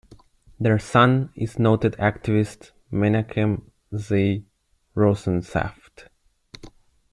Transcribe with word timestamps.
Their 0.59 0.79
son 0.79 1.31
is 1.35 1.59
noted 1.59 1.93
activist 1.99 2.71
Menachem 2.91 3.69
Z. 3.95 4.43
Rosensaft. 4.95 6.07